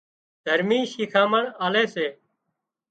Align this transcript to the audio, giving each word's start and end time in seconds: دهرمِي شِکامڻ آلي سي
دهرمِي 0.43 0.79
شِکامڻ 0.91 1.43
آلي 1.65 1.85
سي 1.93 2.07